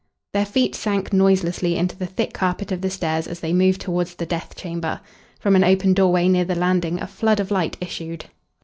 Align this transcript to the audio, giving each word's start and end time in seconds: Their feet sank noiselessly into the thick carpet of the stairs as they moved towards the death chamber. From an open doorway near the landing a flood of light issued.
Their 0.33 0.47
feet 0.47 0.73
sank 0.73 1.13
noiselessly 1.13 1.75
into 1.77 1.95
the 1.95 2.07
thick 2.07 2.33
carpet 2.33 2.71
of 2.71 2.81
the 2.81 2.89
stairs 2.89 3.27
as 3.27 3.39
they 3.41 3.53
moved 3.53 3.81
towards 3.81 4.15
the 4.15 4.25
death 4.25 4.55
chamber. 4.55 4.99
From 5.39 5.55
an 5.55 5.63
open 5.63 5.93
doorway 5.93 6.27
near 6.27 6.43
the 6.43 6.55
landing 6.55 6.99
a 6.99 7.05
flood 7.05 7.39
of 7.39 7.51
light 7.51 7.77
issued. 7.79 8.25